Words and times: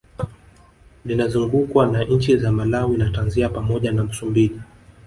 Linazungukwa 1.05 1.85
na 1.87 2.03
nchi 2.03 2.37
za 2.37 2.51
Malawi 2.51 2.97
na 2.97 3.09
Tanzania 3.11 3.49
pamoja 3.49 3.91
na 3.91 4.03
Msumbiji 4.03 4.59